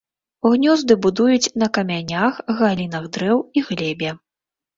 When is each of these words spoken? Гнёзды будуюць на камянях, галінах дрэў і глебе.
Гнёзды 0.51 0.93
будуюць 1.05 1.51
на 1.63 1.67
камянях, 1.79 2.33
галінах 2.63 3.07
дрэў 3.19 3.37
і 3.57 3.65
глебе. 3.71 4.09